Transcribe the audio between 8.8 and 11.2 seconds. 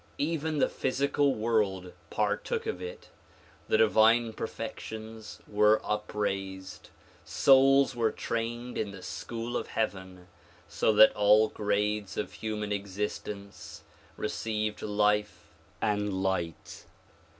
the school of heaven so that